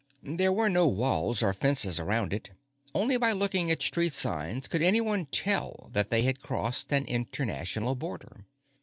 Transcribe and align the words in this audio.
There 0.23 0.51
were 0.51 0.67
no 0.67 0.87
walls 0.87 1.43
or 1.43 1.53
fences 1.53 1.99
around 1.99 2.33
it; 2.33 2.49
only 2.95 3.17
by 3.17 3.33
looking 3.33 3.69
at 3.69 3.83
street 3.83 4.13
signs 4.13 4.67
could 4.67 4.81
anyone 4.81 5.27
tell 5.27 5.91
that 5.93 6.09
they 6.09 6.23
had 6.23 6.41
crossed 6.41 6.91
an 6.91 7.05
international 7.05 7.93
border. 7.93 8.47